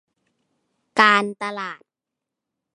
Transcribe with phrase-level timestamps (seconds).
[0.99, 1.81] การตลาด